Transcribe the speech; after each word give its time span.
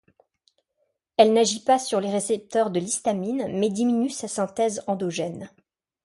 Elle 1.17 1.31
n'agit 1.31 1.59
pas 1.63 1.77
sur 1.77 2.01
les 2.01 2.09
récepteurs 2.09 2.71
de 2.71 2.79
l'histamine 2.79 3.47
mais 3.59 3.69
diminue 3.69 4.09
sa 4.09 4.27
synthèse 4.27 4.81
endogène. 4.87 5.51